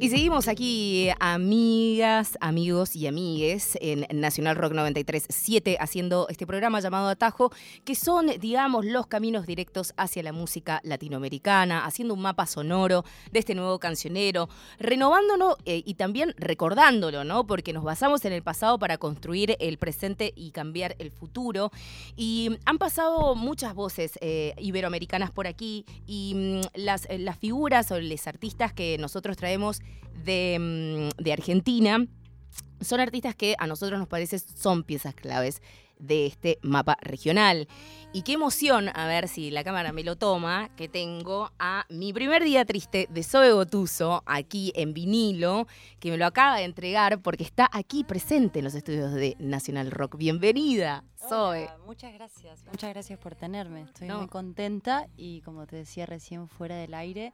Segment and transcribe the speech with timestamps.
[0.00, 7.08] Y seguimos aquí, amigas, amigos y amigues, en Nacional Rock 93.7, haciendo este programa llamado
[7.08, 7.50] Atajo,
[7.84, 13.40] que son, digamos, los caminos directos hacia la música latinoamericana, haciendo un mapa sonoro de
[13.40, 14.48] este nuevo cancionero,
[14.78, 17.48] renovándolo eh, y también recordándolo, ¿no?
[17.48, 21.72] Porque nos basamos en el pasado para construir el presente y cambiar el futuro.
[22.16, 27.98] Y han pasado muchas voces eh, iberoamericanas por aquí y mm, las, las figuras o
[28.00, 29.80] los artistas que nosotros traemos
[30.28, 32.06] Mm, de, Argentina
[32.80, 35.62] son artistas que a nosotros nos parece son piezas claves
[35.98, 37.66] de este mapa regional.
[38.12, 42.12] Y qué emoción, a ver si la cámara me lo toma, que tengo a mi
[42.12, 45.66] primer día triste de Zoe Gotuso, aquí en vinilo,
[45.98, 49.90] que me lo acaba de entregar porque está aquí presente en los estudios de Nacional
[49.90, 50.16] Rock.
[50.16, 51.68] Bienvenida, Zoe.
[51.84, 53.82] muchas gracias, muchas gracias por tenerme.
[53.82, 57.32] Estoy muy contenta y como te decía recién fuera del aire,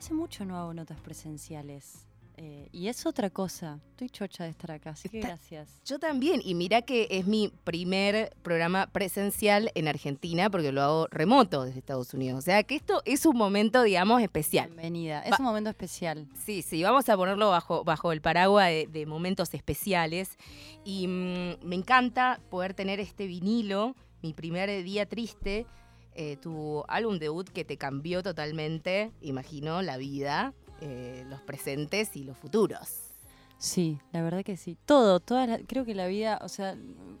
[0.00, 2.06] hace mucho no hago notas presenciales.
[2.38, 3.80] Eh, y es otra cosa.
[3.90, 5.68] Estoy chocha de estar acá, así que gracias.
[5.84, 6.40] Yo también.
[6.42, 11.80] Y mira que es mi primer programa presencial en Argentina porque lo hago remoto desde
[11.80, 12.38] Estados Unidos.
[12.38, 14.68] O sea que esto es un momento, digamos, especial.
[14.68, 15.20] Bienvenida.
[15.20, 16.26] Es un momento especial.
[16.46, 16.82] Sí, sí.
[16.82, 20.38] Vamos a ponerlo bajo, bajo el paraguas de, momentos especiales.
[20.82, 25.66] Y mm, me encanta poder tener este vinilo, mi primer día triste.
[26.14, 30.54] Eh, tu álbum debut que te cambió totalmente, imagino, la vida.
[30.80, 33.10] Eh, los presentes y los futuros.
[33.58, 34.78] Sí, la verdad que sí.
[34.86, 36.74] Todo, toda creo que la vida, o sea,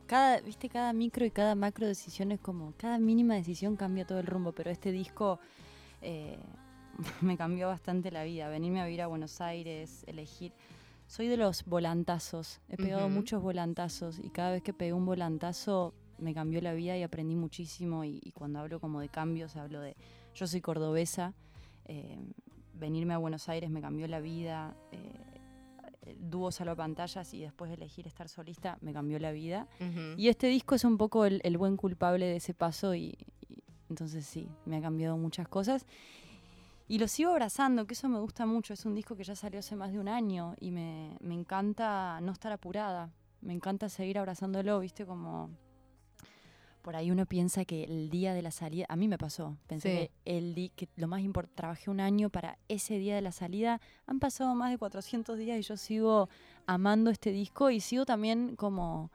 [0.06, 4.18] cada, viste, cada micro y cada macro decisión es como, cada mínima decisión cambia todo
[4.18, 5.38] el rumbo, pero este disco
[6.00, 6.38] eh,
[7.20, 8.48] me cambió bastante la vida.
[8.48, 10.54] Venirme a vivir a Buenos Aires, elegir.
[11.06, 15.92] Soy de los volantazos, he pegado muchos volantazos y cada vez que pegué un volantazo
[16.20, 19.96] me cambió la vida y aprendí muchísimo y, cuando hablo como de cambios hablo de,
[20.34, 21.34] yo soy cordobesa,
[21.86, 22.18] eh,
[22.74, 24.74] venirme a Buenos Aires me cambió la vida.
[24.92, 25.30] Eh,
[26.18, 29.68] dúo pantallas y después elegir estar solista me cambió la vida.
[30.16, 33.16] Y este disco es un poco el, buen culpable de ese paso y,
[33.88, 35.86] entonces sí, me ha cambiado muchas cosas.
[36.88, 38.74] Y lo sigo abrazando, que eso me gusta mucho.
[38.74, 42.20] Es un disco que ya salió hace más de un año y me, me encanta
[42.20, 43.12] no estar apurada.
[43.42, 45.50] Me encanta seguir abrazándolo, viste, como
[46.82, 50.10] por ahí uno piensa que el día de la salida, a mí me pasó, pensé
[50.24, 53.32] que, el día que lo más importante, trabajé un año para ese día de la
[53.32, 56.28] salida, han pasado más de 400 días y yo sigo
[56.66, 59.10] amando este disco y sigo también como,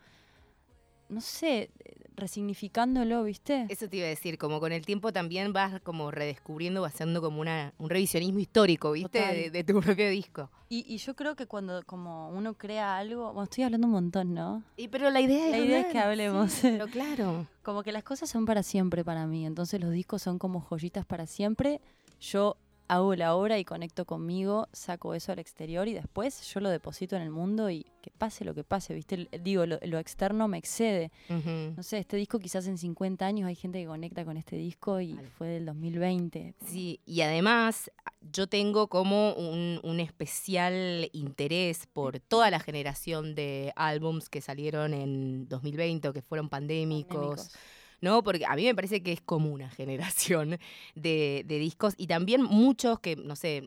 [1.09, 1.71] no sé,
[2.15, 3.65] resignificándolo, ¿viste?
[3.69, 7.41] Eso te iba a decir, como con el tiempo también vas como redescubriendo, haciendo como
[7.41, 9.49] una, un revisionismo histórico, ¿viste?
[9.51, 10.49] De, tu propio disco.
[10.69, 14.63] Y, yo creo que cuando como uno crea algo, bueno, estoy hablando un montón, ¿no?
[14.77, 16.59] Y pero la idea es, la idea es que hablemos.
[16.61, 17.47] pero claro.
[17.63, 21.05] como que las cosas son para siempre para mí, entonces los discos son como joyitas
[21.05, 21.81] para siempre.
[22.19, 22.57] Yo
[22.87, 27.15] hago la obra y conecto conmigo, saco eso al exterior y después yo lo deposito
[27.15, 29.27] en el mundo y que pase lo que pase, ¿viste?
[29.41, 31.11] Digo, lo, externo me excede.
[31.29, 35.01] No sé, este disco quizás en 50 años hay gente que conecta con este disco
[35.01, 36.53] y fue del 2020.
[36.65, 37.91] Sí, y además
[38.21, 45.47] yo tengo como un, especial interés por toda la generación de álbums que salieron en
[45.47, 47.51] 2020 o que fueron pandémicos
[48.01, 48.23] ¿no?
[48.23, 50.57] Porque a mí me parece que es como una generación
[50.95, 53.63] de, discos y también muchos que, no sé,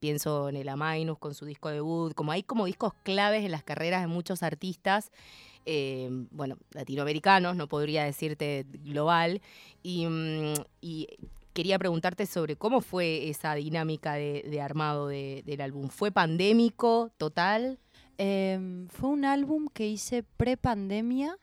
[0.00, 3.64] pienso en el Amainus con su disco debut, como hay como discos claves en las
[3.64, 5.10] carreras de muchos artistas.
[5.64, 9.40] Eh, bueno, latinoamericanos, no podría decirte global,
[9.82, 10.54] y, mm,
[11.52, 15.88] quería preguntarte sobre cómo fue esa dinámica de, armado del álbum.
[15.88, 17.78] ¿Fue pandémico total?
[18.18, 21.38] Em, fue un álbum que hice pre-pandemia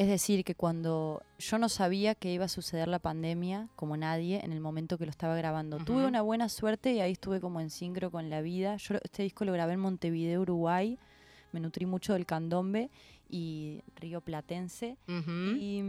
[0.00, 4.40] es decir, que cuando yo no sabía que iba a suceder la pandemia, como nadie,
[4.42, 7.60] en el momento que lo estaba grabando, tuve una buena suerte y ahí estuve como
[7.60, 8.76] en sincro con la vida.
[8.76, 10.98] Yo este disco lo grabé en Montevideo, Uruguay.
[11.52, 12.88] Me nutrí mucho del candombe
[13.28, 14.96] y Río Platense.
[15.06, 15.82] y,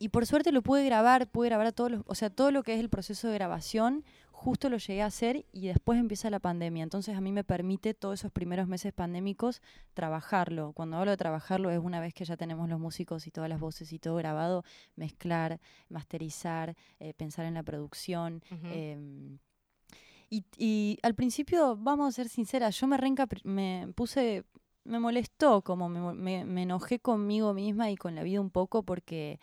[0.00, 2.74] y, por suerte lo pude grabar, pude grabar todos los, o sea, todo lo que
[2.74, 4.04] es el proceso de grabación
[4.40, 6.82] justo lo llegué a hacer y después empieza la pandemia.
[6.82, 9.60] Entonces a mí me permite todos esos primeros meses pandémicos
[9.92, 10.72] trabajarlo.
[10.72, 13.60] Cuando hablo de trabajarlo es una vez que ya tenemos los músicos y todas las
[13.60, 14.64] voces y todo grabado,
[14.96, 15.60] mezclar,
[15.90, 18.42] masterizar, eh, pensar en la producción.
[18.72, 19.38] Em,
[20.30, 24.44] y, al principio, vamos a ser sinceras, yo me, reenca me puse,
[24.84, 29.38] me molestó, como me, me, enojé conmigo misma y con la vida un poco porque...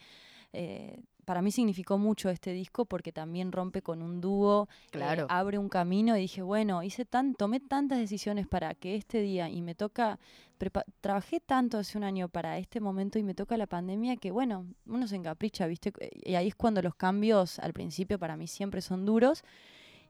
[0.53, 5.27] Eh, para mí significó mucho este disco porque también rompe con un dúo, eh, claro.
[5.27, 9.49] abre un camino y dije, bueno, hice tan, tomé tantas decisiones para que este día
[9.49, 10.19] y me toca,
[11.01, 14.67] trabajé tanto hace un año para este momento y me toca la pandemia que bueno,
[14.85, 15.91] uno se encapricha, ¿viste?
[16.23, 19.43] Y ahí es cuando los cambios al principio para mí siempre son duros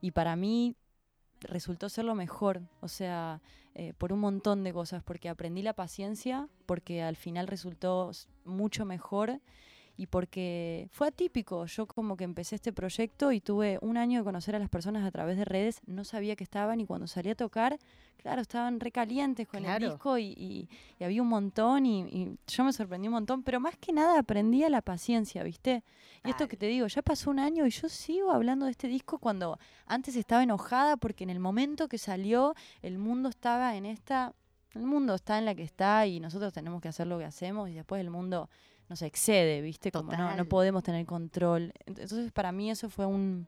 [0.02, 0.76] y para mí
[1.40, 3.42] resultó ser lo mejor, o sea,
[3.74, 8.12] eh, por un montón de cosas, porque aprendí la paciencia, porque al final resultó
[8.46, 9.42] mucho mejor
[9.98, 11.66] y porque fue atípico.
[11.66, 15.04] Yo como que empecé este proyecto y tuve un año de conocer a las personas
[15.04, 17.80] a través de redes, no sabía que estaban y cuando salí a tocar,
[18.18, 20.70] claro, estaban recalientes con el disco y,
[21.02, 24.70] había un montón y, yo me sorprendí un montón, pero más que nada aprendí a
[24.70, 25.84] la paciencia, ¿viste?
[26.24, 28.88] Y esto que te digo, ya pasó un año y yo sigo hablando de este
[28.88, 29.58] disco cuando
[29.88, 34.34] antes estaba enojada porque en el momento que salió el mundo estaba en esta...
[34.74, 37.68] El mundo está en la que está y nosotros tenemos que hacer lo que hacemos
[37.68, 38.48] y después el mundo
[38.90, 39.92] no se excede, ¿viste?
[39.92, 41.74] Como no, no podemos tener control.
[41.86, 43.48] Entonces, para mí eso fue un,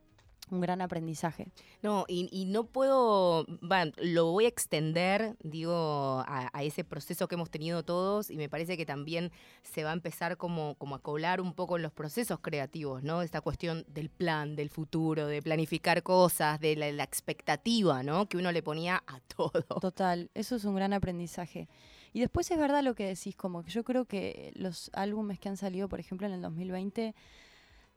[0.51, 1.47] un gran aprendizaje.
[1.81, 7.49] No, y, no puedo, bueno, lo voy a extender, digo, a, ese proceso que hemos
[7.49, 9.31] tenido todos y me parece que también
[9.63, 13.21] se va a empezar como, como a colar un poco en los procesos creativos, ¿no?
[13.21, 18.27] Esta cuestión del plan, del futuro, de planificar cosas, de la, la expectativa, ¿no?
[18.27, 19.63] Que uno le ponía a todo.
[19.79, 21.69] Total, eso es un gran aprendizaje.
[22.13, 25.49] Y después es verdad lo que decís, como que yo creo que los álbumes que
[25.49, 27.13] han salido, por ejemplo, en el 2020,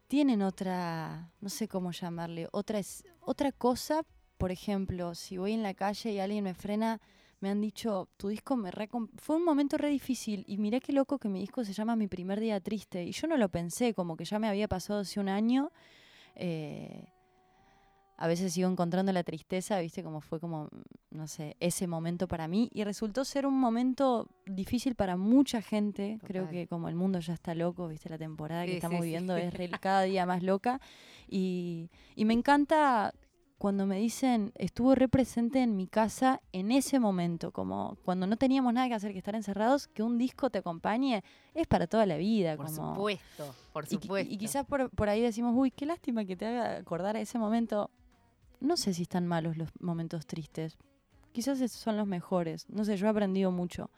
[0.07, 2.79] tienen otra, no sé cómo llamarle, otra,
[3.21, 4.03] otra cosa.
[4.37, 7.01] Por ejemplo, si voy en la calle y alguien me frena,
[7.39, 8.71] me han dicho, tu disco me
[9.17, 12.07] Fue un momento re difícil y miré qué loco que mi disco se llama Mi
[12.07, 13.03] primer día triste.
[13.03, 15.71] Y yo no lo pensé, como que ya me había pasado hace un año.
[16.35, 17.12] Eh,
[18.17, 20.69] a veces sigo encontrando la tristeza, viste, como fue como,
[21.09, 22.69] no sé, ese momento para mí.
[22.73, 26.19] Y resultó ser un momento difícil para mucha gente.
[26.23, 29.53] Creo que como el mundo ya está loco, viste, la temporada que estamos viviendo es
[29.81, 30.79] cada día más loca.
[31.27, 33.13] Y, y me encanta
[33.63, 38.73] cuando me dicen, estuvo represente en mi casa en ese momento, como cuando no teníamos
[38.73, 41.23] nada que hacer que estar encerrados, que un disco te acompañe,
[41.53, 42.57] es para toda la vida.
[42.57, 44.33] Por supuesto, por supuesto.
[44.33, 47.39] Y, quizás por, por, ahí decimos, uy, qué lástima que te haga acordar a ese
[47.39, 47.89] momento
[48.63, 50.77] no sé si están malos los momentos tristes.
[51.33, 52.65] Quizás esos son los mejores.
[52.69, 53.89] No sé, yo he aprendido mucho.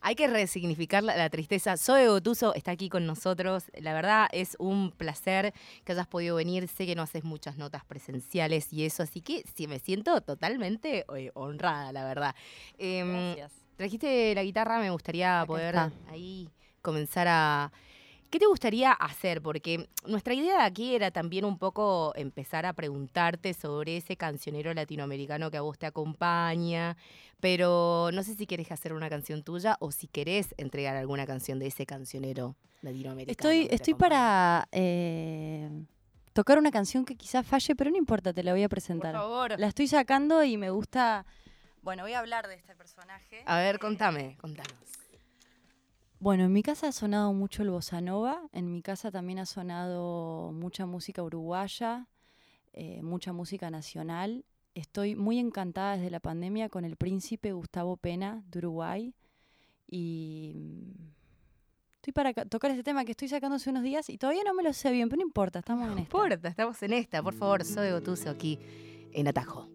[0.00, 1.76] Hay que resignificar la, tristeza.
[1.76, 3.64] Zoe Gotuso está aquí con nosotros.
[3.78, 5.54] La verdad es un placer
[5.84, 6.66] que hayas podido venir.
[6.66, 11.04] Sé que no haces muchas notas presenciales y eso, así que sí me siento totalmente
[11.16, 12.34] eh, honrada, la verdad.
[12.78, 13.52] Em, Gracias.
[13.76, 15.76] Trajiste la guitarra, me gustaría poder
[16.08, 16.50] ahí
[16.82, 17.72] comenzar a
[18.32, 19.42] ¿Qué te gustaría hacer?
[19.42, 25.50] Porque nuestra idea aquí era también un poco empezar a preguntarte sobre ese cancionero latinoamericano
[25.50, 26.96] que a vos te acompaña,
[27.40, 31.58] pero no sé si querés hacer una canción tuya o si querés entregar alguna canción
[31.58, 33.32] de ese cancionero latinoamericano.
[33.32, 35.68] Estoy, estoy para eh,
[36.32, 39.12] tocar una canción que quizás falle, pero no importa, te la voy a presentar.
[39.12, 39.60] Por favor.
[39.60, 41.26] La estoy sacando y me gusta...
[41.82, 43.42] Bueno, voy a hablar de este personaje.
[43.44, 45.01] A ver, contame, contanos.
[46.22, 49.44] Bueno, en mi casa ha sonado mucho el bossa nova, en mi casa también ha
[49.44, 52.06] sonado mucha música uruguaya,
[52.74, 54.44] eh, mucha música nacional.
[54.76, 59.16] Estoy muy encantada desde la pandemia con el príncipe Gustavo Pena de Uruguay
[59.88, 60.92] y mm,
[61.96, 64.62] estoy para tocar este tema que estoy sacando hace unos días y todavía no me
[64.62, 66.16] lo sé bien, pero no importa, estamos en esta.
[66.16, 67.20] No importa, estamos en esta.
[67.20, 68.60] Por favor, soy Gotuso aquí
[69.12, 69.68] en Atajo.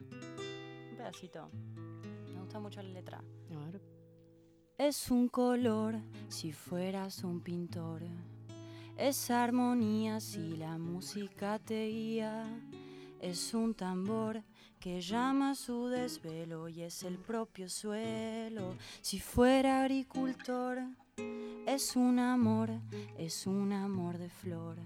[0.00, 1.50] Un pedacito.
[2.32, 3.22] Me gusta mucho la letra.
[4.80, 5.96] Es un color
[6.28, 8.00] si fueras un pintor.
[8.96, 12.46] Es armonía si la música te guía.
[13.20, 14.42] Es un tambor
[14.78, 18.74] que llama su desvelo y es el propio suelo.
[19.02, 20.78] Si fuera agricultor,
[21.66, 22.70] es un amor,
[23.18, 24.78] es un amor de flor.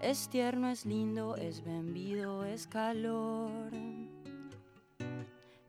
[0.00, 3.72] Es tierno, es lindo, es vendido, es calor.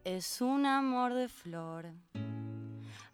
[0.05, 1.91] Es un amor de flor.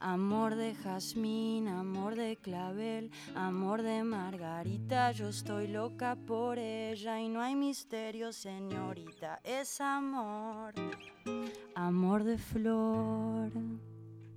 [0.01, 7.27] Amor de jazmín, amor de clavel, amor de margarita, yo estoy loca por ella y
[7.27, 10.73] no hay misterio, señorita, es amor,
[11.75, 13.51] amor de flor.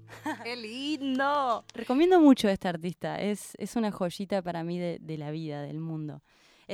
[0.43, 1.65] ¡Qué lindo!
[1.75, 5.63] Recomiendo mucho a esta artista, es, es una joyita para mí de, de la vida,
[5.63, 6.23] del mundo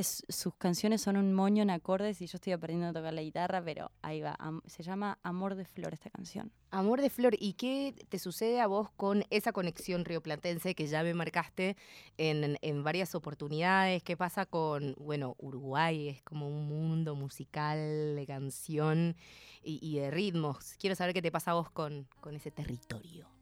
[0.02, 3.62] sus canciones son un moño en acordes y yo estoy aprendiendo a tocar la guitarra,
[3.62, 4.36] pero ahí va.
[4.66, 6.52] se llama Amor de Flor esta canción.
[6.70, 11.02] Amor de Flor, ¿y qué te sucede a vos con esa conexión rioplatense que ya
[11.02, 11.76] me marcaste
[12.16, 14.02] en, varias oportunidades?
[14.02, 19.16] ¿Qué pasa con, bueno, Uruguay es como un mundo musical de canción
[19.62, 20.74] y, de ritmos?
[20.78, 23.37] Quiero saber qué te pasa a vos con, con ese territorio.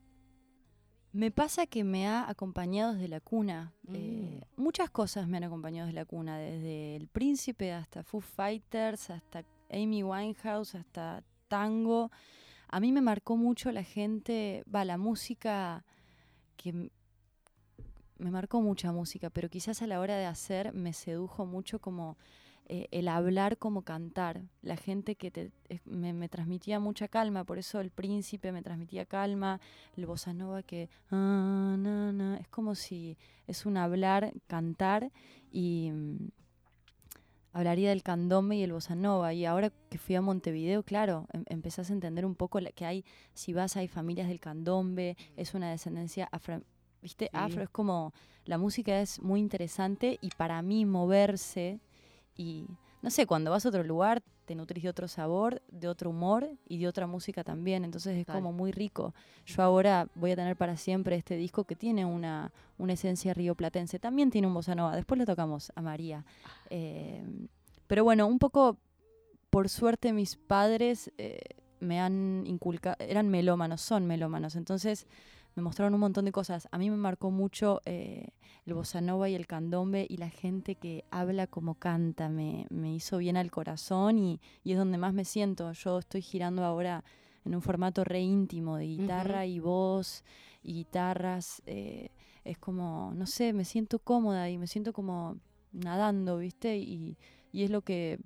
[1.16, 3.72] Me pasa que me ha acompañado desde la cuna.
[3.90, 4.60] Eh, mm.
[4.62, 9.42] muchas cosas me han acompañado desde la cuna, desde El Príncipe hasta Foo Fighters, hasta
[9.70, 12.10] Amy Winehouse, hasta tango.
[12.68, 15.86] A mí me marcó mucho la gente, va, la música
[16.58, 16.90] que
[18.18, 22.18] me marcó mucha música, pero quizás a la hora de hacer me sedujo mucho como
[22.68, 24.42] eh, el hablar como cantar.
[24.62, 25.52] La gente que te,
[25.84, 29.60] me, transmitía mucha calma, por eso el príncipe me transmitía calma,
[29.96, 35.12] el bossa nova que ah, es como si es un hablar, cantar
[35.52, 36.28] y mm,
[37.52, 39.32] hablaría del candombe y el bossa nova.
[39.32, 43.04] Y ahora que fui a Montevideo, claro, em, empezás a entender un poco que hay,
[43.32, 46.62] si vas, hay familias del candombe, es una descendencia afro,
[47.00, 47.30] ¿viste?
[47.32, 48.12] Afro es como,
[48.44, 51.78] la música es muy interesante y para mí moverse
[52.36, 52.66] y
[53.02, 56.48] no sé, cuando vas a otro lugar te nutrís de otro sabor, de otro humor
[56.68, 59.14] y de otra música también, entonces es como muy rico.
[59.44, 63.98] Yo ahora voy a tener para siempre este disco que tiene una, una esencia rioplatense,
[63.98, 66.24] también tiene un bossa nova, después le tocamos a María.
[66.70, 67.24] Eh,
[67.86, 68.76] pero bueno, un poco,
[69.50, 71.40] por suerte mis padres eh,
[71.80, 75.06] me han inculcado, eran melómanos, son melómanos, entonces
[75.56, 76.68] me mostraron un montón de cosas.
[76.70, 78.28] A mí me marcó mucho eh,
[78.66, 82.28] el bossa nova y el candombe y la gente que habla como canta.
[82.28, 85.72] Me, me hizo bien al corazón y, y, es donde más me siento.
[85.72, 87.04] Yo estoy girando ahora
[87.46, 90.24] en un formato re íntimo de guitarra y voz
[90.62, 91.62] y guitarras.
[91.64, 92.10] Eh,
[92.44, 95.38] es como, no sé, me siento cómoda y me siento como
[95.72, 96.76] nadando, ¿viste?
[96.76, 97.16] Y,
[97.50, 98.20] y es lo que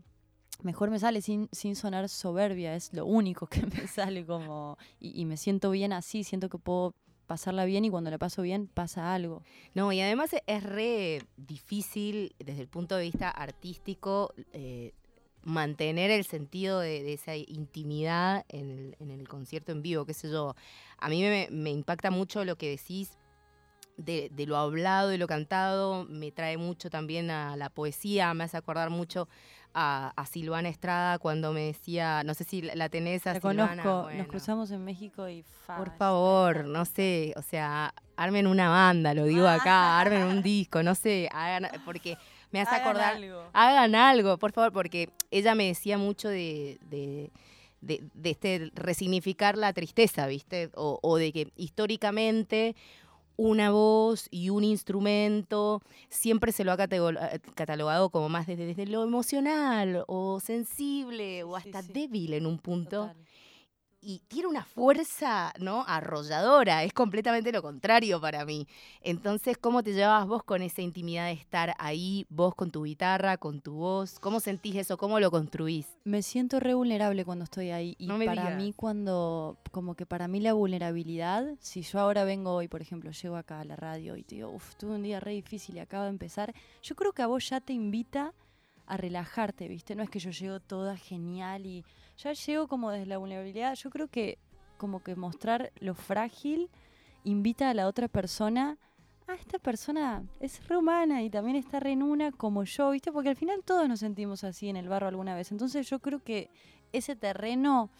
[0.64, 5.18] mejor me sale sin, sin sonar soberbia, es lo único que me sale como, y,
[5.18, 6.94] y me siento bien así, siento que puedo
[7.30, 9.44] pasarla bien y cuando la paso bien pasa algo.
[9.72, 14.94] No, y además es re difícil desde el punto de vista artístico eh,
[15.44, 20.56] mantener el sentido de, esa intimidad en el, concierto en vivo, qué sé yo.
[20.98, 23.16] A mí me, impacta mucho lo que decís
[23.96, 28.42] de, de, lo hablado y lo cantado, me trae mucho también a la poesía, me
[28.42, 29.28] hace acordar mucho
[29.74, 34.26] a, Silvana Estrada cuando me decía, no sé si la tenés a la conozco, nos
[34.26, 35.44] cruzamos en México y...
[35.66, 40.82] Por favor, no sé, o sea, armen una banda, lo digo acá, armen un disco,
[40.82, 42.16] no sé, hagan, porque
[42.50, 43.16] me hace acordar...
[43.16, 43.44] Algo.
[43.52, 47.30] Hagan algo, por favor, porque ella me decía mucho de, de
[47.80, 50.70] de, este resignificar la tristeza, ¿viste?
[50.74, 52.76] O, o, de que históricamente
[53.40, 55.80] una voz y un instrumento
[56.10, 61.80] siempre se lo ha eh, catalogado como más desde, lo emocional o sensible o hasta
[61.80, 63.10] débil en un punto
[64.02, 65.84] y tiene una fuerza, ¿no?
[65.86, 68.66] Arrolladora, es completamente lo contrario para mí.
[69.02, 73.36] Entonces, ¿cómo te llevas vos con esa intimidad de estar ahí, vos con tu guitarra,
[73.36, 74.18] con tu voz?
[74.18, 74.96] ¿Cómo sentís eso?
[74.96, 75.86] ¿Cómo lo construís?
[76.04, 80.40] Me siento re vulnerable cuando estoy ahí y para mí cuando, como que para mí
[80.40, 84.22] la vulnerabilidad, si yo ahora vengo hoy, por ejemplo, llego acá a la radio y
[84.22, 87.22] te digo, uff, tuve un día re difícil y acabo de empezar, yo creo que
[87.22, 88.32] a vos ya te invita
[88.86, 89.94] a relajarte, ¿viste?
[89.94, 91.84] No es que yo llego toda genial y
[92.22, 93.74] ya llego como desde la vulnerabilidad.
[93.74, 94.38] Yo creo que
[94.76, 96.70] como que mostrar lo frágil
[97.24, 98.78] invita a la otra persona,
[99.28, 103.12] ah, esta persona es re humana y también está re en una como yo, ¿viste?
[103.12, 105.52] Porque al final todos nos sentimos así en el barro alguna vez.
[105.52, 106.50] Entonces yo creo que
[106.92, 107.90] ese terreno...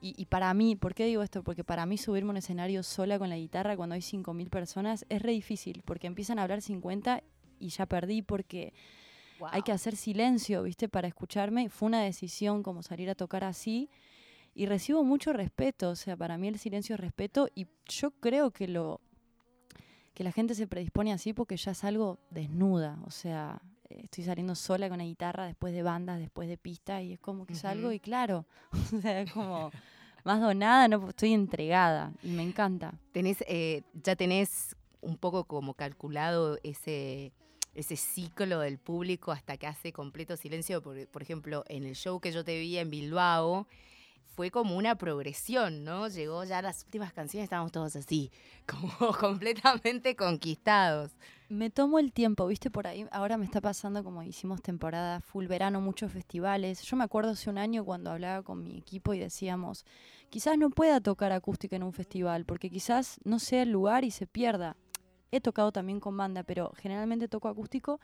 [0.00, 1.42] Y, y, para mí, ¿por qué digo esto?
[1.42, 5.06] Porque para mí subirme a un escenario sola con la guitarra cuando hay 5.000 personas
[5.08, 7.22] es re difícil, porque empiezan a hablar 50
[7.58, 8.74] y ya perdí porque
[9.50, 10.88] hay que hacer silencio, ¿viste?
[10.88, 11.68] Para escucharme.
[11.68, 13.90] Fue una decisión como salir a tocar así.
[14.54, 18.52] Y recibo mucho respeto, o sea, para mí el silencio es respeto y yo creo
[18.52, 19.00] que lo
[20.14, 24.54] que la gente se predispone así porque ya es algo desnuda, o sea, estoy saliendo
[24.54, 27.90] sola con la guitarra después de bandas, después de pistas y es como que salgo
[27.90, 28.46] y claro,
[28.94, 29.72] o sea, es como
[30.22, 32.94] más donada, no estoy entregada y me encanta.
[33.10, 37.32] Tenés, eh, ya tenés un poco como calculado ese
[37.74, 40.82] ese ciclo del público hasta que hace completo silencio.
[40.82, 43.66] Por, por ejemplo, en el show que yo te vi en Bilbao,
[44.34, 46.08] fue como una progresión, ¿no?
[46.08, 48.32] Llegó ya las últimas canciones, estábamos todos así,
[48.66, 51.12] como completamente conquistados.
[51.48, 55.46] Me tomo el tiempo, viste, por ahí, ahora me está pasando como hicimos temporada full
[55.46, 56.82] verano, muchos festivales.
[56.82, 59.84] Yo me acuerdo hace un año cuando hablaba con mi equipo y decíamos,
[60.30, 64.10] quizás no pueda tocar acústica en un festival, porque quizás no sea el lugar y
[64.10, 64.76] se pierda.
[65.30, 68.00] He tocado también con banda, pero generalmente toco acústico.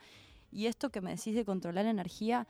[0.51, 2.47] Y esto que me decís de controlar la energía,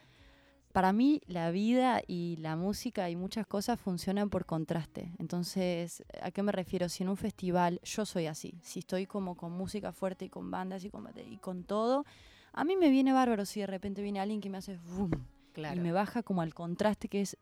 [0.71, 5.13] para mí la vida y la música y muchas cosas funcionan por contraste.
[5.19, 6.89] Entonces, ¿a qué me refiero?
[6.89, 10.49] Si en un festival yo soy así, si estoy como con música fuerte y con
[10.49, 12.05] bandas y con, y con todo,
[12.53, 15.11] a mí me viene bárbaro si de repente viene alguien que me hace boom
[15.55, 17.37] y me baja como al contraste que es...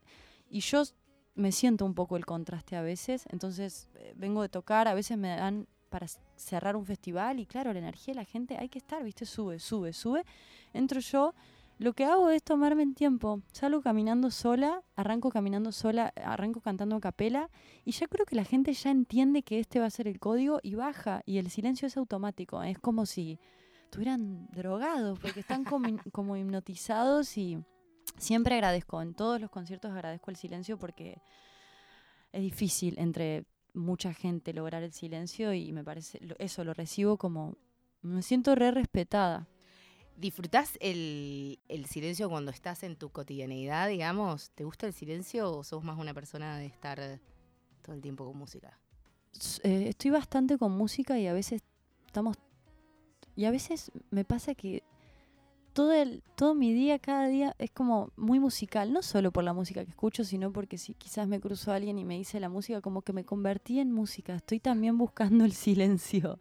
[0.50, 0.84] Y yo
[1.36, 5.18] me siento un poco el contraste a veces, entonces eh, vengo de tocar, a veces
[5.18, 8.80] me dan para cerrar un festival y claro, la energía de la gente hay que
[8.80, 9.26] estar, ¿viste?
[9.26, 10.24] Sube, sube, sube.
[10.74, 11.34] Entro yo,
[11.78, 13.42] lo que hago es tomarme el tiempo.
[13.52, 17.50] Salgo caminando sola, arranco caminando sola, arranco cantando a capela
[17.86, 20.60] y ya creo que la gente ya entiende que este va a ser el código
[20.64, 22.62] y baja y el silencio es automático.
[22.64, 23.40] Es como si
[23.84, 27.60] estuvieran drogados porque están como, como hipnotizados y
[28.18, 31.22] Siempre agradezco, en todos los conciertos agradezco el silencio porque
[32.32, 37.58] es difícil entre mucha gente lograr el silencio y me parece, eso lo recibo como,
[38.02, 39.48] me siento re respetada.
[40.16, 44.52] ¿Disfrutás el, silencio cuando estás en tu cotidianeidad, digamos?
[44.52, 47.20] ¿Te gusta el silencio o sos más una persona de estar
[47.82, 48.78] todo el tiempo con música?
[49.64, 51.62] Eh, estoy bastante con música y a veces
[52.06, 52.36] estamos...
[53.38, 54.84] Y a veces me pasa que
[55.74, 58.94] todo, el, todo mi día, cada día, es como muy musical.
[58.94, 62.06] No solo por la música que escucho, sino porque si quizás me cruzo alguien y
[62.06, 64.36] me dice la música, como que me convertí en música.
[64.36, 66.40] Estoy también buscando el silencio.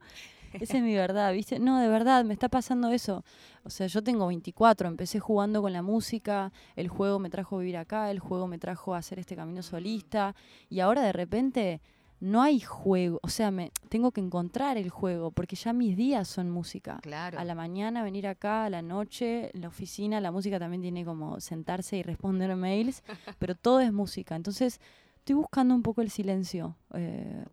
[0.54, 1.58] Esa es mi verdad, ¿viste?
[1.58, 3.25] No, de verdad, me está pasando eso.
[3.64, 7.58] O sea, yo tengo 24, empecé jugando con la música, el juego me trajo a
[7.61, 10.35] vivir acá, el juego me trajo a hacer este camino solista,
[10.70, 11.80] y ahora de repente
[12.21, 16.27] no hay juego, o sea, me tengo que encontrar el juego, porque ya mis días
[16.29, 16.99] son música.
[17.03, 17.39] Claro.
[17.39, 21.05] A la mañana venir acá, a la noche, en la oficina, la música también tiene
[21.05, 23.03] como sentarse y responder mails,
[23.39, 24.35] pero todo es música.
[24.35, 24.81] Entonces,
[25.19, 26.77] estoy buscando un poco el silencio.
[26.95, 27.45] Eh,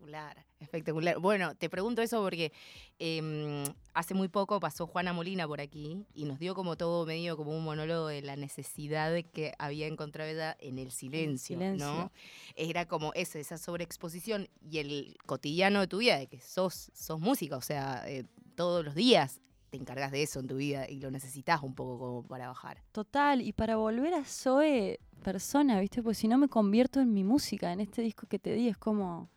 [0.66, 1.20] Espectacular.
[1.20, 2.52] Bueno, te pregunto eso porque
[3.00, 7.38] em, hace muy poco pasó Juana Molina por aquí y nos dio como todo medio
[7.38, 12.12] como un monólogo de la necesidad de que había encontrado ella en el silencio, ¿no?
[12.56, 17.20] Era como eso, esa sobreexposición y el cotidiano de tu vida, de que sos, sos
[17.20, 21.00] música, o sea, eh, todos los días te encargas de eso en tu vida y
[21.00, 22.82] lo necesitas un poco como para bajar.
[22.92, 26.04] Total, y para volver a Zoe persona, ¿viste?
[26.04, 28.78] Pues si no me convierto en mi música, en este disco que te di, es
[28.78, 29.30] como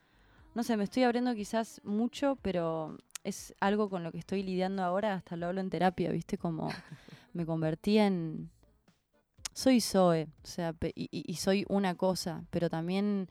[0.58, 4.82] no sé, me estoy abriendo quizás mucho, pero es algo con lo que estoy lidiando
[4.82, 6.36] ahora, hasta lo hablo en terapia, ¿viste?
[6.36, 6.68] Como
[7.32, 8.50] me convertí en...
[9.52, 13.28] Soy Zoe, o sea, y, y soy una cosa, pero también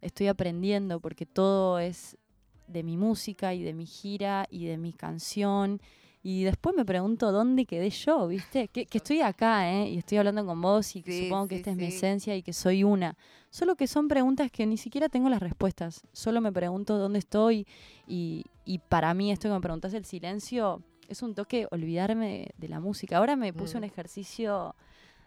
[0.00, 2.18] estoy aprendiendo porque todo es
[2.66, 5.80] de mi música y de mi gira y de mi canción
[6.26, 8.68] y después me pregunto dónde quedé yo, ¿viste?
[8.68, 9.90] Que, estoy acá, ¿eh?
[9.90, 12.54] Y estoy hablando con vos y que supongo que esta es mi esencia y que
[12.54, 13.14] soy una.
[13.50, 16.02] Solo que son preguntas que ni siquiera tengo las respuestas.
[16.14, 17.66] Solo me pregunto dónde estoy
[18.08, 22.68] y, y para mí esto que me preguntas el silencio es un toque olvidarme de,
[22.68, 23.18] la música.
[23.18, 23.84] Ahora me puse un mm.
[23.84, 24.74] ejercicio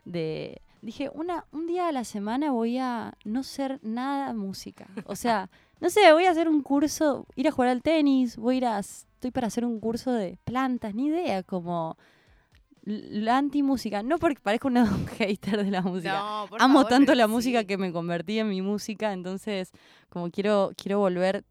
[0.04, 0.64] de...
[0.82, 4.88] Dije, una, un día a la semana voy a no ser nada música.
[5.06, 8.56] O sea, no sé, voy a hacer un curso, ir a jugar al tenis, voy
[8.56, 11.98] a ir a estoy para hacer un curso de plantas, ni idea, como
[12.84, 14.04] la anti-música.
[14.04, 14.76] No porque parezca un
[15.18, 16.44] hater de la música.
[16.60, 19.72] Amo tanto la música que me convertí en mi música, entonces
[20.10, 21.44] como quiero, quiero volver,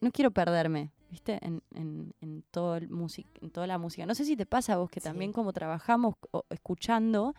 [0.00, 0.90] no quiero perderme.
[1.10, 1.38] ¿Viste?
[1.42, 2.88] En, en, en, todo el
[3.42, 4.06] en toda la música.
[4.06, 6.14] No sé si te pasa a vos que también como trabajamos
[6.48, 7.34] escuchando,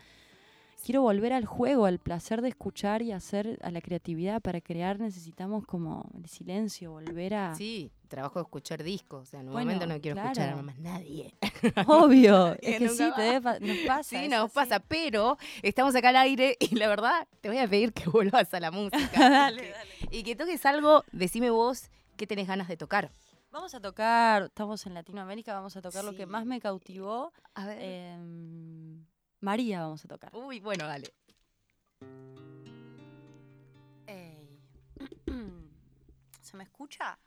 [0.84, 4.41] quiero volver al juego, al placer de escuchar y hacer a la creatividad.
[4.41, 7.56] Para crear necesitamos como el silencio, volver a...
[7.56, 9.22] Sí, trabajo de escuchar discos.
[9.22, 11.34] O sea, en un momento no quiero escuchar a más nadie.
[11.88, 14.04] Obvio, es que sí, te nos pasa.
[14.04, 17.93] Sí, nos pasa, pero estamos acá al aire y la verdad te voy a pedir
[17.93, 19.10] que vuelvas a la música.
[19.17, 19.91] dale, dale.
[20.12, 23.10] Y que toques algo, decime vos qué tenés ganas de tocar.
[23.52, 27.32] Vamos a tocar, estamos en Latinoamérica, vamos a tocar lo que más me cautivó.
[27.54, 27.78] A ver.
[27.82, 29.06] Em,
[29.44, 30.32] María vamos a tocar.
[30.34, 31.14] Uy, bueno, dale.
[36.42, 37.20] ¿Se me escucha?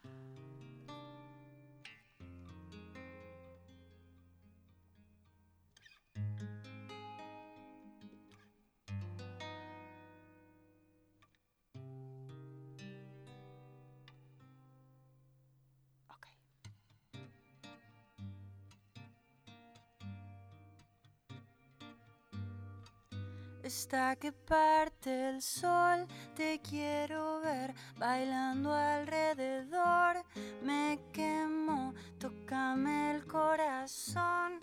[23.86, 30.24] Hasta que parte el sol, te quiero ver bailando alrededor.
[30.60, 34.58] Me quemo, tócame el corazón.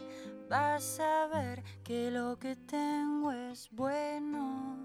[0.50, 4.83] Vas a ver que lo que tengo es bueno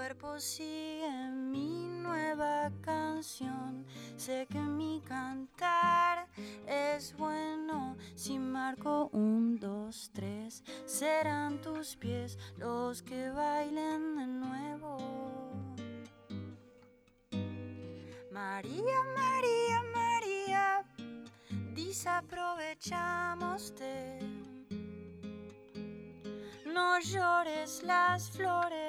[0.00, 3.84] cuerpo sigue mi nueva canción.
[4.16, 6.26] Sé que mi cantar
[6.66, 7.98] es bueno.
[8.14, 14.96] Si marco un, dos, tres, serán tus pies los que bailen de nuevo.
[18.32, 20.82] María, María, María,
[21.74, 23.74] desaprovechamos
[26.72, 28.79] no llores, las flores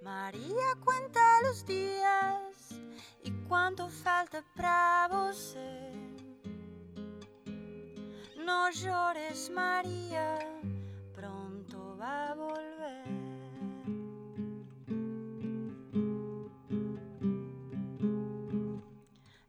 [0.00, 2.68] María cuenta los días
[3.24, 5.56] y cuánto falta para vos.
[8.36, 10.38] No llores, María,
[11.16, 12.72] pronto va a volver.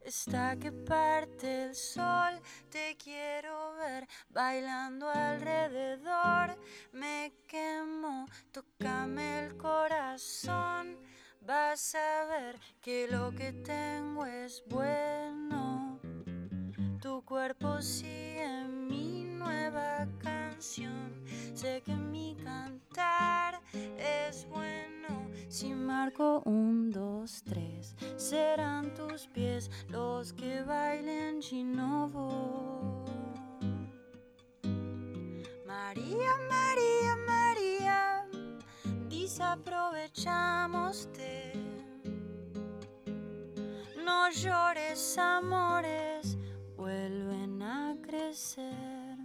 [0.08, 2.39] hasta que parte el sol.
[2.69, 3.62] Te quiero
[4.30, 6.58] bailando alrededor.
[6.91, 10.98] Me quemo, tócame el corazón.
[11.41, 16.00] Vas a ver que lo que tengo es bueno.
[17.02, 21.24] Tu cuerpo sigue mi nueva canción.
[21.54, 23.62] Sé que mi cantar
[23.98, 25.30] es bueno.
[25.50, 33.03] Si marco un, dos, tres, serán tus pies los que bailen chinovo.
[35.74, 38.28] María, María, María,
[39.10, 41.10] desaprovechamos
[44.06, 46.38] No llores, amores
[46.78, 49.18] vuelven a crecer.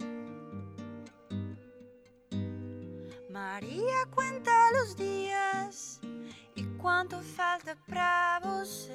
[3.29, 6.01] María cuenta los días
[6.55, 8.89] y cuánto falta para vos.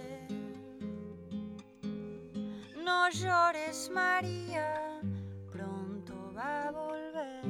[2.84, 5.00] No llores, María,
[5.52, 7.43] pronto va a volver.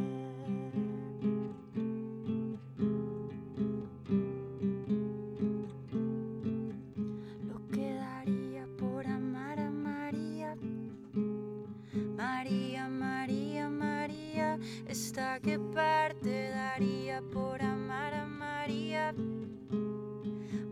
[15.45, 19.15] Que parte daría por amar a María.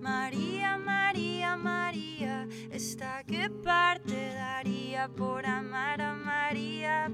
[0.01, 7.11] María, María, María, esta que parte daría por amar a María.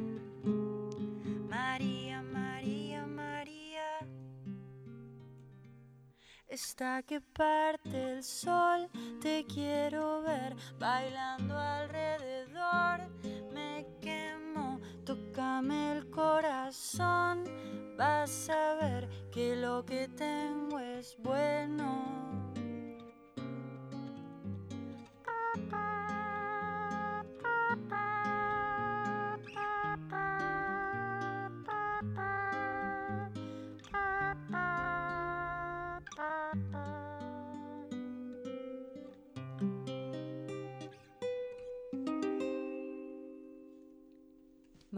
[1.49, 4.07] María, María, María.
[6.47, 8.89] Esta que parte el sol,
[9.21, 13.01] te quiero ver bailando alrededor.
[13.53, 14.48] Me quemo
[15.39, 17.45] Tócame el corazón,
[17.97, 22.28] vas a ver que lo que tengo es bueno.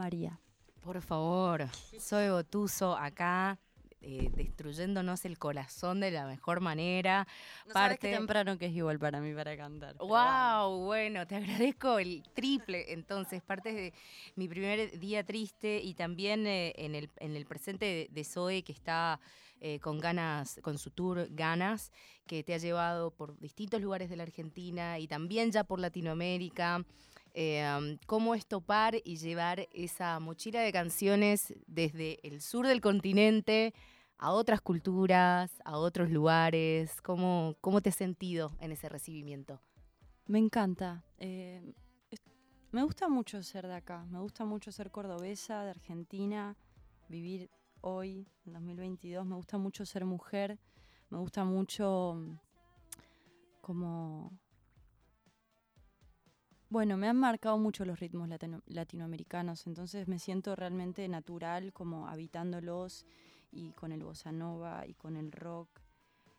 [0.00, 0.40] María.
[0.80, 3.58] Por favor, soy Botuso acá.
[4.02, 7.28] Eh, destruyéndonos el corazón de la mejor manera.
[7.66, 9.94] No Parte temprano que es igual para mí para cantar.
[9.98, 12.94] Wow, bueno, te agradezco el triple.
[12.94, 13.92] Entonces, parte de
[14.36, 18.72] mi primer día triste y también eh, en, el, en el presente de, Zoe que
[18.72, 19.20] está
[19.60, 21.92] eh, con ganas, con su tour Ganas,
[22.26, 26.86] que te ha llevado por distintos lugares de la Argentina y también ya por Latinoamérica.
[27.34, 33.74] Eh, cómo estopar y llevar esa mochila de canciones desde el sur del continente
[34.18, 37.00] a otras culturas, a otros lugares.
[37.02, 39.60] ¿Cómo, cómo te has sentido en ese recibimiento?
[40.26, 41.02] Me encanta.
[41.18, 41.72] Eh,
[42.72, 46.56] me gusta mucho ser de acá, me gusta mucho ser cordobesa, de Argentina,
[47.08, 49.26] vivir hoy, en 2022.
[49.26, 50.58] Me gusta mucho ser mujer,
[51.08, 52.16] me gusta mucho
[53.60, 54.30] como
[56.70, 58.28] bueno, me han marcado mucho los ritmos
[58.66, 63.04] latinoamericanos, entonces me siento realmente natural como habitándolos
[63.50, 65.68] y con el bossa nova y con el rock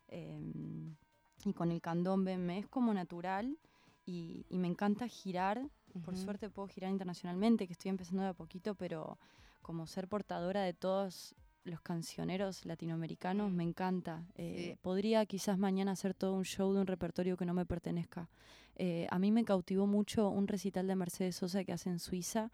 [0.08, 0.96] em,
[1.44, 3.58] y con el candombe, me es como natural
[4.06, 5.70] y, me encanta girar,
[6.06, 9.18] por suerte puedo girar internacionalmente, que estoy empezando de a poquito, pero
[9.62, 14.26] como ser portadora de todos los cancioneros latinoamericanos me encanta.
[14.36, 18.30] Eh, podría quizás mañana hacer todo un show de un repertorio que no me pertenezca.
[18.76, 22.52] Eh, a mí me cautivó mucho un recital de Mercedes Sosa que hace en Suiza,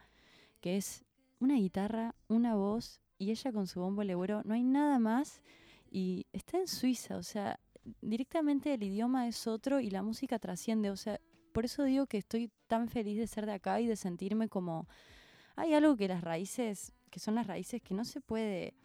[0.59, 1.05] que es
[1.39, 4.41] una guitarra, una voz y ella con su bombo legüero.
[4.43, 5.41] No hay nada más
[5.89, 7.59] y está en Suiza, o sea,
[8.01, 10.89] directamente el idioma es otro y la música trasciende.
[10.89, 11.21] O sea,
[11.53, 14.87] por eso digo que estoy tan feliz de ser de acá y de sentirme como...
[15.55, 18.75] Hay algo que las raíces, que son las raíces que no se puede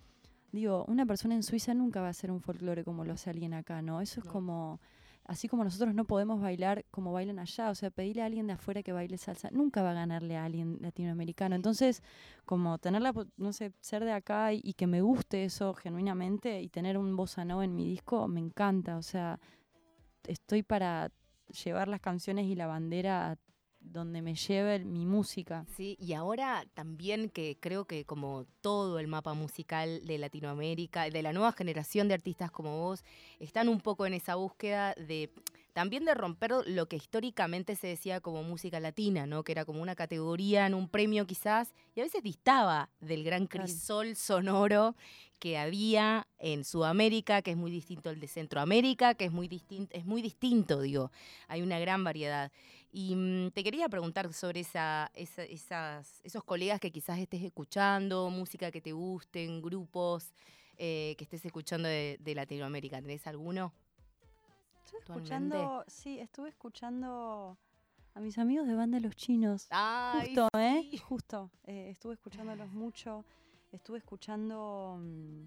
[0.52, 3.54] digo, una persona en Suiza nunca va a hacer un folclore como lo hace alguien
[3.54, 4.00] acá, ¿no?
[4.00, 4.80] Eso es como,
[5.24, 8.52] así como nosotros no podemos bailar como bailan allá, o sea, pedirle a alguien de
[8.52, 11.54] afuera que baile salsa, nunca va a ganarle a alguien latinoamericano.
[11.56, 12.02] Entonces,
[12.44, 16.98] como tenerla, no sé, ser de acá y, que me guste eso genuinamente y tener
[16.98, 19.40] un bossa nova en mi disco, me encanta, o sea,
[20.24, 21.10] estoy para
[21.64, 23.36] llevar las canciones y la bandera a
[23.82, 25.66] donde me lleve mi música.
[25.76, 31.22] Sí, y ahora también que creo que como todo el mapa musical de Latinoamérica, de
[31.22, 33.04] la nueva generación de artistas como vos,
[33.38, 35.30] están un poco en esa búsqueda de
[35.72, 39.42] también de romper lo que históricamente se decía como música latina, ¿no?
[39.42, 43.46] Que era como una categoría en un premio quizás, y a veces distaba del gran
[43.46, 44.94] crisol sonoro
[45.38, 49.96] que había en Sudamérica, que es muy distinto al de Centroamérica, que es muy distinto,
[49.96, 51.10] es muy distinto, digo.
[51.48, 52.52] Hay una gran variedad.
[52.94, 58.28] Y mm, te quería preguntar sobre esa, esa- esas, esos colegas que quizás estés escuchando,
[58.28, 60.32] música que te gusten, grupos
[60.76, 63.00] eh, que estés escuchando de, de Latinoamérica.
[63.00, 63.72] ¿Tenés alguno?
[64.84, 67.56] Estuve escuchando, sí, estuve escuchando
[68.14, 69.68] a mis amigos de banda Los Chinos.
[69.70, 70.98] Ay, Justo, ¿eh?
[70.98, 71.50] Justo.
[71.64, 73.24] Eh, estuve escuchándolos mucho.
[73.72, 75.44] Estuve escuchando mm,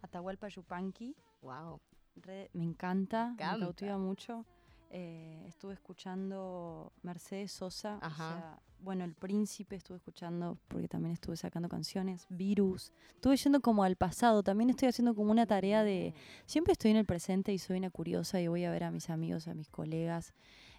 [0.00, 1.14] Atahualpa Yupanqui.
[1.42, 1.80] Wow.
[2.16, 3.52] Re- me encanta, encanta.
[3.54, 4.46] me cautiva mucho.
[4.90, 11.36] Eh, estuve escuchando Mercedes Sosa, o sea, bueno, El Príncipe estuve escuchando porque también estuve
[11.36, 12.92] sacando canciones, Virus.
[13.14, 16.14] Estuve yendo como al pasado, también estoy haciendo como una tarea de...
[16.46, 19.10] Siempre estoy en el presente y soy una curiosa y voy a ver a mis
[19.10, 20.34] amigos, a mis colegas,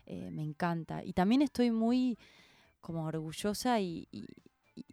[0.06, 1.04] eh, me encanta.
[1.04, 2.18] Y también estoy muy
[2.80, 4.26] como orgullosa y, y,
[4.76, 4.86] y-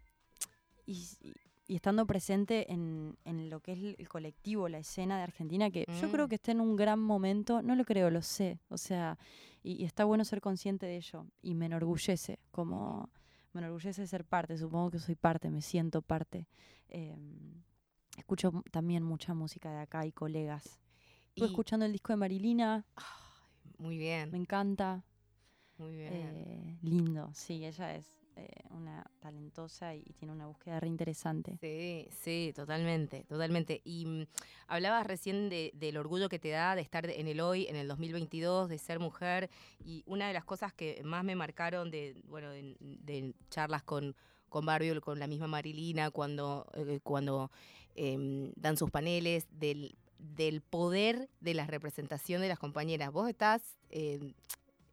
[1.21, 1.35] y-
[1.67, 5.85] y estando presente en, en lo que es el- colectivo, la escena de Argentina, que
[6.01, 6.29] yo creo Mm.
[6.29, 9.19] que está en un gran momento, no lo creo, lo sé, o sea,
[9.63, 13.09] y, y está bueno ser consciente de ello, y me enorgullece, como
[13.53, 16.49] me enorgullece ser parte, supongo que soy parte, me siento parte.
[16.89, 17.63] Em,
[18.19, 20.81] escucho también mucha música de acá y colegas.
[21.29, 22.85] Estuve Y- escuchando el disco de Marilina,
[23.79, 25.05] Muy bien, me encanta.
[25.79, 26.13] muy bien.
[26.13, 31.57] Eh, lindo, sí, ella es eh, una talentosa y, tiene una búsqueda re interesante.
[31.61, 33.81] Sí, sí, totalmente, totalmente.
[33.85, 34.27] Y mm,
[34.67, 37.89] hablabas recién de- del orgullo que te da de estar en el hoy, en el
[37.89, 39.51] 2022, de ser mujer.
[39.85, 44.17] Y una de las cosas que más me marcaron de, bueno, de, charlas con,
[44.49, 47.51] con Barbie con la misma Marilina, cuando, eh, cuando
[47.95, 53.13] em, dan sus paneles, del, del poder de la representación de las compañeras.
[53.13, 54.35] Vos estás em,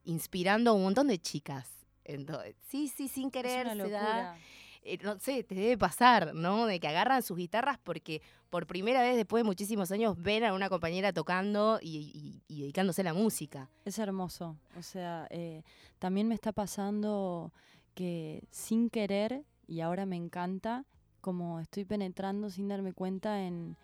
[0.04, 1.80] inspirando a un montón de chicas.
[2.05, 4.37] Entonces, sí, sí, sin querer, es una se da
[4.83, 6.65] eh, no sé, te debe pasar, ¿no?
[6.65, 10.53] De que agarran sus guitarras porque por primera vez después de muchísimos años ven a
[10.53, 13.69] una compañera tocando y, y- y dedicándose a la música.
[13.85, 14.57] Es hermoso.
[14.75, 15.61] O sea, eh,
[15.99, 17.53] también me está pasando
[17.93, 20.83] que sin querer, y ahora me encanta,
[21.21, 23.77] como estoy penetrando sin darme cuenta en,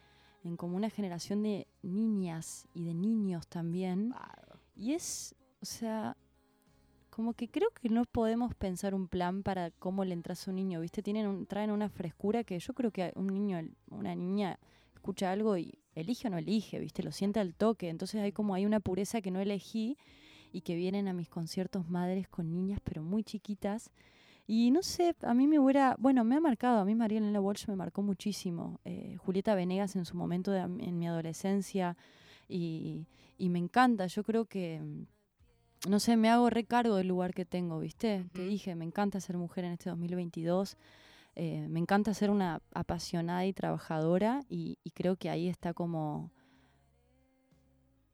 [0.44, 4.14] en como una generación de niñas y de niños también.
[4.76, 6.18] Y es, o sea,
[7.18, 10.58] como que creo que no podemos pensar un plan para cómo le entras a un
[10.58, 11.02] niño, ¿viste?
[11.02, 14.60] Tienen traen una frescura que yo creo que un niño, una niña
[14.94, 17.02] escucha algo y elige o no elige, ¿viste?
[17.02, 17.90] Lo siente al toque.
[17.90, 19.98] Entonces hay como hay una pureza que no elegí
[20.52, 23.90] y que vienen a mis conciertos madres con niñas pero muy chiquitas.
[24.46, 27.42] Y no sé, a mí me hubiera, bueno, me ha marcado, a mí María Elena
[27.42, 28.80] Walsh me marcó muchísimo.
[28.86, 31.98] Eh, Julieta Venegas en su momento de- en mi adolescencia
[32.48, 33.08] y,
[33.40, 35.04] y me encanta, yo creo que, mm,
[35.88, 38.26] no sé, me hago recargo del lugar que tengo, ¿viste?
[38.34, 38.50] Te Ujú.
[38.50, 40.78] dije, me encanta ser mujer en este 2022,
[41.36, 46.32] eh, me encanta ser una apasionada y trabajadora y, y creo que ahí está como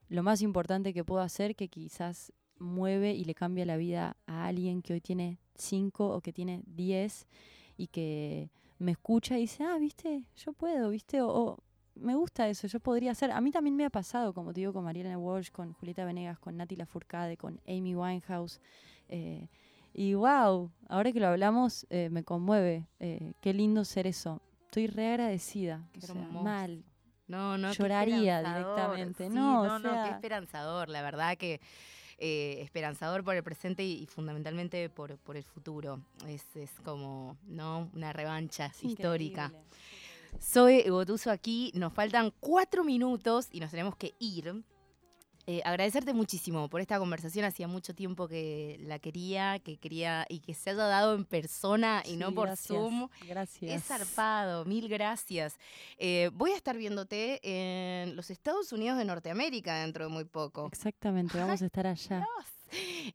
[0.10, 4.46] lo más importante que puedo hacer que quizás mueve y le cambia la vida a
[4.48, 7.28] alguien que hoy tiene cinco o que tiene 10
[7.78, 11.64] y que me escucha y dice, ah, viste, yo puedo, viste, o, o,
[11.96, 13.32] me gusta eso, yo podría hacer.
[13.32, 16.40] A mí también me ha pasado, como te digo, con Mariana Walsh, con Julieta Venegas,
[16.40, 18.60] con Nati Lafourcade, con Amy Winehouse.
[19.10, 19.48] eh,
[19.96, 22.88] y wow, ahora que lo hablamos, eh, me conmueve.
[23.00, 24.42] eh, qué lindo ser eso.
[24.66, 25.88] Estoy re agradecida.
[25.94, 26.84] Qué o sea, mal.
[27.28, 29.28] No, no, Lloraría directamente.
[29.30, 31.62] Sí, No, o no, no, qué esperanzador, la verdad que
[32.18, 36.02] eh, esperanzador por el presente y, y fundamentalmente por, por el futuro.
[36.28, 37.90] Es, es como, ¿no?
[37.94, 39.52] Una revancha histórica.
[40.40, 44.64] Soy Gotuso aquí, nos faltan cuatro minutos y nos tenemos que ir.
[45.46, 50.40] Eh, agradecerte muchísimo por esta conversación, hacía mucho tiempo que la quería, que quería y
[50.40, 53.10] que se haya dado en persona y no por gracias, Zoom.
[53.28, 53.76] Gracias.
[53.76, 55.58] Es zarpado, mil gracias.
[55.98, 60.68] Eh, voy a estar viéndote en los Estados Unidos de Norteamérica dentro de muy poco.
[60.68, 62.20] Exactamente, vamos a estar allá.
[62.20, 62.53] Dios.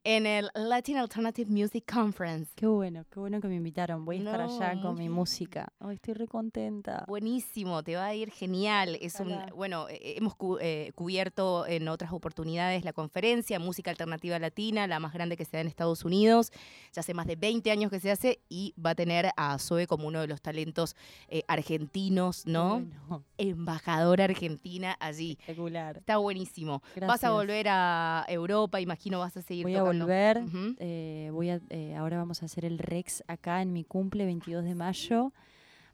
[0.04, 2.52] En el Latin Alternative Music Conference.
[2.54, 4.04] Qué bueno, qué bueno que me invitaron.
[4.04, 5.68] Voy a estar allá con mi música.
[5.80, 7.04] Ay, estoy re contenta.
[7.08, 8.96] Buenísimo, te va a ir genial.
[9.00, 14.38] Es un, bueno, eh, hemos cu- eh, cubierto en otras oportunidades la conferencia Música Alternativa
[14.38, 16.50] Latina, la más grande que se da en Estados Unidos.
[16.94, 19.86] Ya hace más de 20 años que se hace y va a tener a Zoe
[19.86, 20.94] como uno de los talentos
[21.28, 22.80] eh, argentinos, ¿no?
[23.08, 25.32] bueno, Embajadora argentina allí.
[25.40, 25.98] espectacular.
[25.98, 26.80] Está buenísimo.
[26.82, 27.32] Vas a Gracias.
[27.32, 30.44] volver a Europa, imagino, vas a seguir Voy a volver.
[30.78, 34.64] Eh, voy a, eh, ahora vamos a hacer el Rex acá en mi cumple, 22
[34.64, 35.32] de mayo.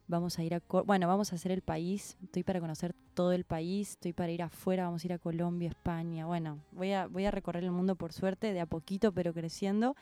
[0.07, 2.17] Vamos a ir a, bueno, vamos a hacer el país.
[2.21, 3.91] Estoy para conocer todo el país.
[3.91, 4.83] Estoy para ir afuera.
[4.83, 6.25] Vamos a ir a Colombia, España.
[6.25, 9.95] Bueno, voy a, voy a recorrer el mundo por suerte, de a poquito, pero creciendo.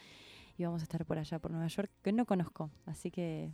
[0.57, 2.69] Y vamos a estar por allá, por Nueva York, que no conozco.
[2.85, 3.51] Así que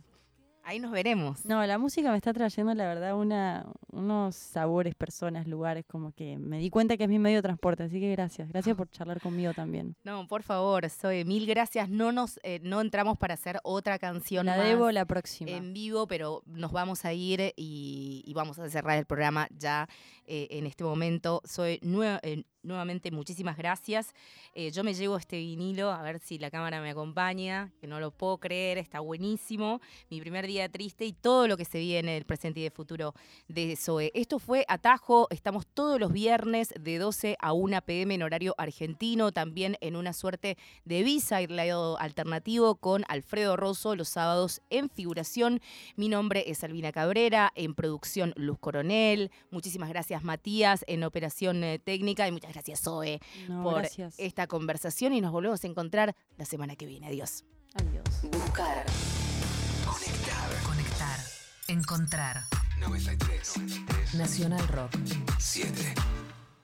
[0.62, 1.44] Ahí nos veremos.
[1.46, 6.38] No, la música me está trayendo, la verdad, una, unos sabores, personas, lugares, como que
[6.38, 8.48] me di cuenta que es mi medio de transporte, así que gracias.
[8.48, 9.96] Gracias por charlar conmigo también.
[10.04, 11.88] No, por favor, soy mil gracias.
[11.88, 15.50] No nos eh, no entramos para hacer otra canción La más debo la próxima.
[15.50, 19.88] en vivo, pero nos vamos a ir y, y vamos a cerrar el programa ya
[20.26, 21.40] eh, en este momento.
[21.44, 24.14] Soy nue- eh, nuevamente muchísimas gracias.
[24.54, 28.00] Eh, yo me llevo este vinilo, a ver si la cámara me acompaña, que no
[28.00, 29.80] lo puedo creer, está buenísimo.
[30.08, 33.14] Mi primer día triste y todo lo que se viene del presente y del futuro
[33.48, 34.12] de Zoe.
[34.14, 39.32] Esto fue Atajo, estamos todos los viernes de 12 a 1 pm en horario argentino,
[39.32, 45.60] también en una suerte de visa lado alternativo con Alfredo Rosso los sábados en figuración.
[45.96, 49.30] Mi nombre es Albina Cabrera, en producción Luz Coronel.
[49.50, 54.14] Muchísimas gracias Matías en operación eh, técnica y muchas gracias Zoe No, por gracias.
[54.18, 57.06] esta conversación y nos volvemos a encontrar la semana que viene.
[57.08, 57.44] Adiós.
[57.74, 58.04] Adiós.
[58.30, 58.84] Buscar.
[59.84, 60.62] Conectar.
[60.64, 61.20] Conectar.
[61.68, 62.44] Encontrar.
[62.80, 64.14] 93.
[64.14, 64.94] Nacional Rock.
[65.38, 65.94] 7.